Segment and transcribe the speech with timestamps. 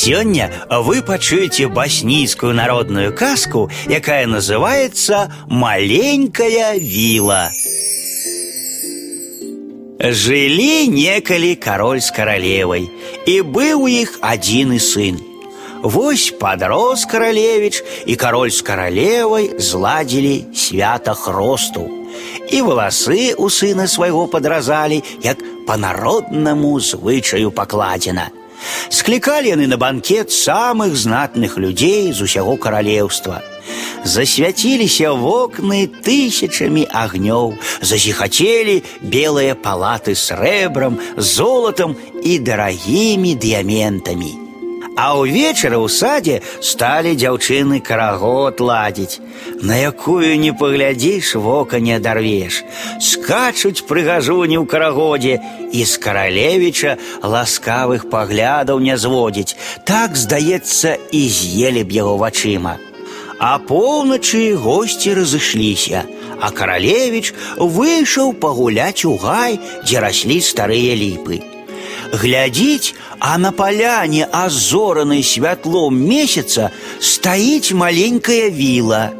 [0.00, 7.49] Сегодня вы пачуеце баснійскую народную каску, якая называется «Маленькая вилла».
[9.99, 12.89] Жили некалі король с королевой,
[13.27, 15.19] и был у іх один и сын.
[15.83, 21.91] Вось подрос королевич, и король с королевой зладили свято хросту.
[22.49, 25.37] И волосы у сына своего подразали, як
[25.67, 28.39] по народному звычаю покладено –
[28.88, 33.42] Склікалі яны на банкет самых знатных людзей з усяго каралеўства.
[34.06, 44.39] Засвяціліся вокны тысячамі агнёў, засіхацелі белыя палаты с рэбрам, золотам і дарагімі дыяментамі.
[45.00, 49.20] А ўвечары ў садзе сталі дзяўчыны карагот ладзіць,
[49.60, 52.64] на якую не паглядзіш вока не адарвеш.
[53.00, 55.34] Скачуць прыгажуні ў карагодзе
[55.72, 59.56] і з каралевіча ласкавых паглядаў не зводзіць.
[59.84, 62.76] Так, здаецца, і з'елі б яго вачыма.
[63.38, 66.08] А поўначы госці разышліся,
[66.40, 71.44] а каралевіч выйшаў пагуляць у гай, дзе раслі старыя ліпы.
[72.12, 79.19] Глядзіць, а на паляне, азоранай святлом месяца, стаіць маленькая віла.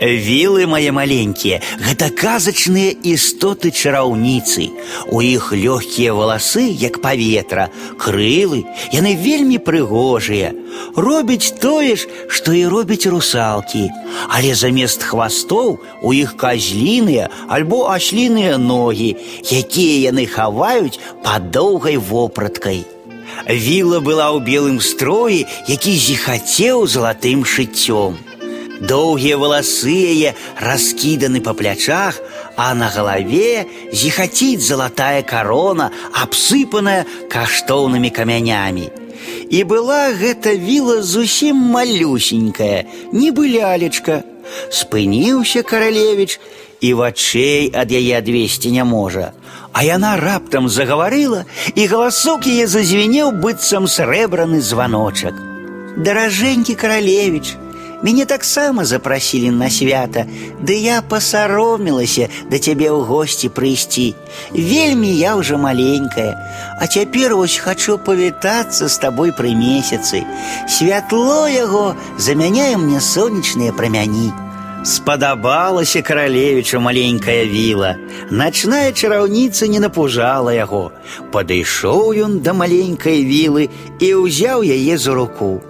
[0.00, 4.68] Вілы мае маленькія, гэта казачныя істоты чараўніцы.
[5.08, 10.52] У іх лёгкія валасы, як паветра, крылы, яны вельмі прыгожыя.
[10.96, 13.88] Робяць тое ж, што і робяць русалкі.
[14.28, 19.16] Але замест хвастоў у іх казліныя альбо асліныя ногі,
[19.48, 22.84] якія яны хаваюць пад доўгай вопраткай.
[23.48, 28.29] Віла была ў белым строі, які зіхацеў залатым шыццём.
[28.80, 32.20] Доўгія валасы яе раскіданы па плячах,
[32.56, 38.92] а на галаве зіхаціць залатая карона, абсыпаная каштоўнымі камянямі.
[39.48, 44.22] І была гэта віла зусім малюсенькая, нібы лялечка.
[44.70, 46.38] Спыніўся каралевіч
[46.80, 49.32] і вачэй ад яе адвесці не можа.
[49.72, 55.36] А яна раптам загаварыла, і галасок яе зазвенеў быццам срэбраны званочак.
[55.96, 57.56] Даражэнькі каралевіч,
[58.02, 60.26] Мяне таксама запрасілі на свята,
[60.60, 64.12] ды я пасаромілася да цябе ў госці прыйсці.
[64.52, 66.36] Вельмі я ўжо маленькая,
[66.78, 70.24] А цяпер вось хачу павітацца з табой пры месяцы.
[70.68, 74.32] Святло яго замяняе мне сонечныя прамяні.
[74.84, 77.96] Спадабалася каралевічу маленькая віла.
[78.30, 80.92] Начная чараўніца не напужала яго.
[81.32, 83.66] Падышоў ён да маленькай вілы
[83.98, 85.64] і ўзяў яе за руку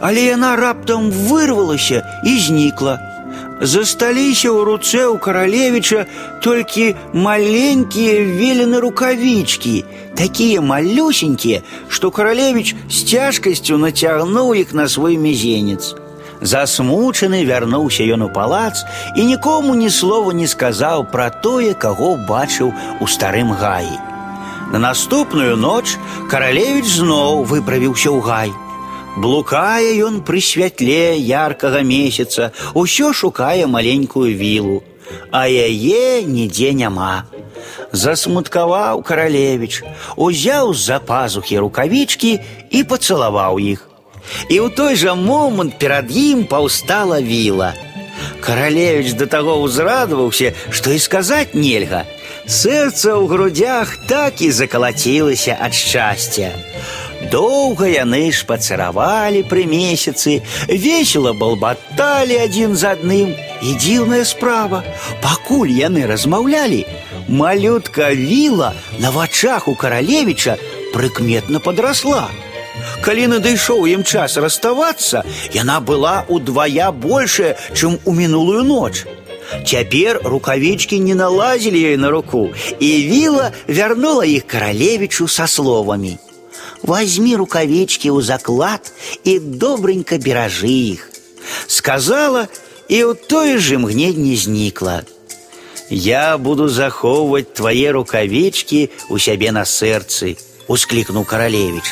[0.00, 2.98] але яна раптам вырвалася і знікла.
[3.60, 6.06] Засталіся ў руцэ ў каралевіча
[6.40, 9.84] толькі маленькія велены рукавічкі,
[10.16, 15.92] такія малюсенькія, што каралевіч з цяжкасцю нацягнуў іх на свой мізенец.
[16.40, 18.80] Засмучаны вярнуўся ён у палац
[19.12, 23.92] і нікому ні слова не сказаў пра тое, каго бачыў у старым гаі.
[24.72, 26.00] На наступную ноч
[26.32, 28.50] каралевіч зноў выправіўся ў гай.
[29.16, 34.82] Блукае ён пры святле яркага месяца, усё шукае маленькую вілу,
[35.30, 37.26] а яе нідзе няма.
[37.92, 39.82] Засмуткаваў каралевіч,
[40.16, 42.32] узяў з-за пазухі рукавічкі
[42.70, 43.90] і пацалаваў іх.
[44.48, 47.74] І ў той жа момант перад ім паўстала віла.
[48.40, 52.06] Каралевіч да таго ўзрадаваўся, што і сказаць нельга.
[52.46, 56.54] Сэрца ў грудях так і закалацілася ад шчасця.
[57.32, 63.34] Доўга яны шпацыравалі пры месяцы, весела балбаталі адзін з адным.
[63.60, 64.82] І дзіўная справа,
[65.20, 66.86] пакуль яны размаўлялі,
[67.28, 70.56] малютка віла на вачах у каралевіча
[70.94, 72.30] прыкметна падрасла.
[73.04, 79.04] Калі надышоў ім час раставацца, яна была ўдвая большая, чым у мінулую ноч.
[79.66, 82.48] Цяпер рукавічкі не налазілі ёй на руку,
[82.80, 86.18] і віла вярнула іх каралевічу са словамі.
[86.84, 88.92] Возьми рукавички у заклад
[89.24, 91.10] и добренько беражи их.
[91.66, 92.48] Сказала,
[92.88, 95.02] и у той же мгненне знікла.
[95.90, 100.38] Я буду захоўваць твае рукавічкі у сябе на сэрцы,
[100.70, 101.82] усклікнуў каралевіч.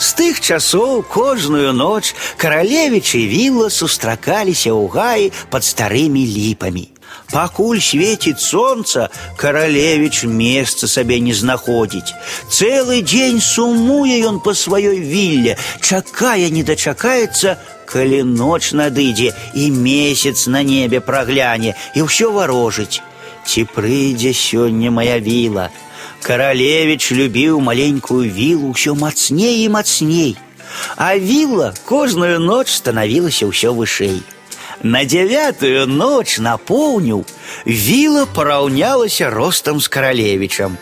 [0.00, 6.88] З тых часоў кожную ноч каралевіч і вілла сустракаліся ў гаі пад старымі ліпамі.
[7.32, 12.12] Пакуль светіць сонца, каралевіч месца сабе не знаходзіць.
[12.48, 17.56] Цэлы дзень сумуе ён па сваёй вілле, чакае не дачакаецца,
[17.88, 23.00] калі ноч надыдзе і месяц на небе прагляне і ўсё варожыць.
[23.48, 25.70] Ці прыйдзе сёння моя віла.
[26.22, 30.36] Каралевіч любіў маленькую вілу ўсё мацней і мацней.
[30.96, 34.22] а вілла кожную ноч становілася ўсё вышэй.
[34.82, 37.24] На девятую ночь на поўню
[37.66, 40.76] віла параўнялася ростам з каралевічам.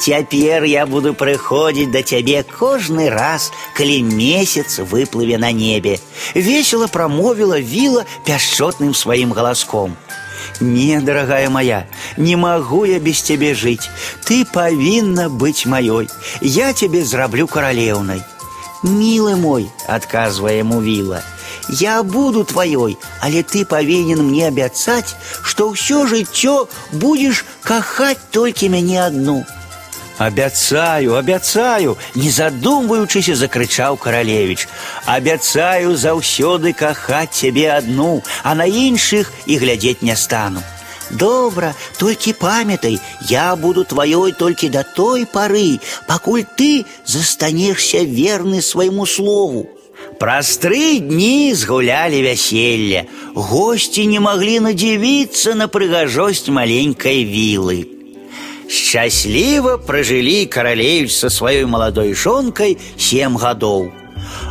[0.00, 5.98] Цяпер я буду прыходзіць да цябе кожны раз, калі месяц выплыве на небе.
[6.34, 9.96] Весело прамовіла віла пяшчотным сваім галаском.
[10.60, 13.90] Не, дорогая моя, не могу я без тебе жить.
[14.24, 16.08] Ты повинна быть моей.
[16.40, 18.22] Я тебе зраблю королевной.
[18.82, 21.22] Милый мой, отказывая ему Вилла,
[21.68, 29.06] я буду твоей, але ты повинен мне обяцать, что все жыццё будешь кахать только меня
[29.06, 29.44] одну.
[30.18, 34.68] Абяцаю, абяцаю, не задумваючыся, закрычаў каралевіч.
[35.06, 40.62] Абяцаю заўсёды кахаць цябе адну, а на іншых і глядзець не стану.
[41.10, 49.06] Добра, толькі памятай, я буду тваёй толькі да той пары, пакуль ты застанешся верны свайму
[49.06, 49.66] слову.
[50.18, 53.04] Праз тры дні згулялі вяселле.
[53.34, 57.86] Госці не маглі надзівіцца на прыгажосць маленькай вілы.
[58.68, 63.90] Счастліва пражылі каралевіч са сваёй маладой жонкай сем гадоў.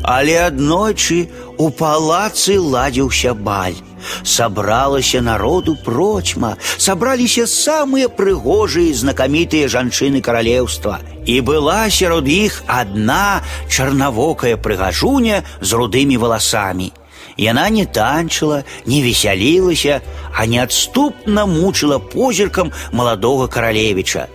[0.04, 3.80] Але аднойчы у палацы ладзіўся баль.
[4.24, 11.00] Сабралася народу процьма, сабраліся самыя прыгожыя знакамітыя жанчыны каралеўства.
[11.26, 16.92] І была сярод іх адна чарнавокая прыгажуня з рудымі валасамі.
[17.38, 20.02] Яна не танчыла, не весялілася,
[20.34, 24.28] а неадступна мучыла позіркам маладога каралевіча.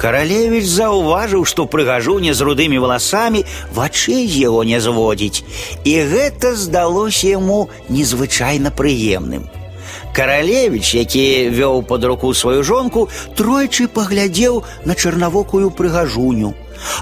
[0.00, 3.44] Каралевіч заўважыў, што прыгажуня з рудымі валасамі
[3.76, 5.44] вачэй з яго не зводзіць,
[5.84, 9.44] і гэта здалося яму незвычайна прыемным.
[10.16, 16.54] Каралевіч, які вёў пад руку сваю жонку, тройчы паглядзеў на чарнавокую прыгажуню.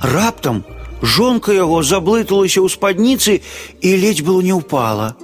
[0.03, 0.65] Раптам
[1.03, 3.41] жонка яго заблыталася ў спадніцы
[3.81, 5.15] і ледзь было не ўпала.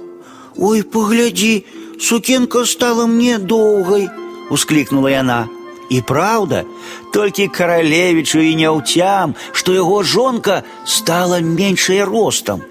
[0.57, 1.65] «Ой, погляди,
[1.99, 5.47] сукенка стала мне долгой!» — ускликнула яна.
[5.89, 6.65] И правда,
[7.13, 12.63] только королевичу и не ўцям, что его жонка стала меньшей ростом.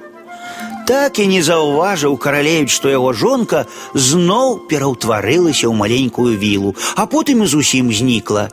[0.86, 7.44] Так и не заўважыў каралевіч, што яго жонка зноў пераўтварылася ў маленькую вілу, а потым
[7.44, 8.50] і зусім знікла.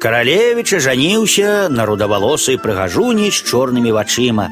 [0.00, 4.48] Каралевіча жаніўся на рудавалосай прыгажуні з чорнымі вачыма.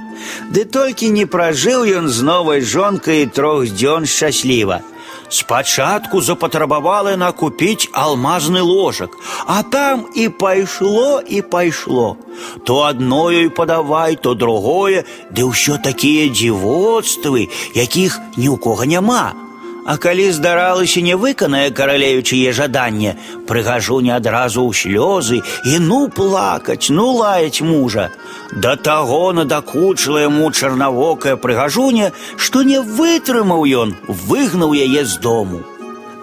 [0.53, 4.85] Ды толькі не пражыў ён з новай жонкай трох дзён шчасліва.
[5.33, 12.17] Спачатку запатрабавала яна купіць алмазны ложак, а там і пайшло і пайшло.
[12.65, 19.42] То адною і падавай, то другое, ды ўсё такія дзівоцтвы, якіх ні ў кога няма.
[19.89, 23.15] А калі здаралася не выканае каралевічые жаданне,
[23.49, 28.11] прыгажу не адразу ў слёзы і ну плакаць, ну лаяць мужа.
[28.53, 33.97] Да таго надакучыла яму чарнавокая прыгажуня, што не вытрымаў ён,
[34.29, 35.65] выгнаў яе з дому.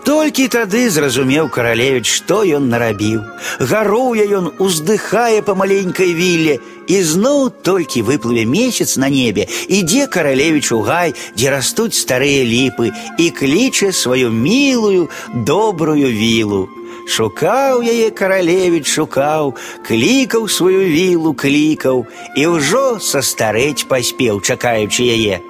[0.05, 3.23] Толькі тады зразумеў каралевіч, што ён нарабіў.
[3.57, 10.69] Гаруе ён уздыхае па маленькай вілле, і зноў толькі выплыве месяц на небе, ідзе каралевіч
[10.77, 16.69] у гай, дзе растуць старыя ліпы і кліча сваю мілую, добрую вілу.
[17.09, 22.05] Шукаў яе каралевіч шукаў, клікаў сваю вілу, клікаў,
[22.37, 25.41] і ўжо састарэць паспеў, чакаючы яе.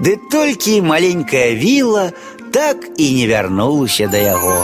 [0.00, 2.12] Ды толькі маленькая віла
[2.55, 4.53] так і не вярнулася да яго.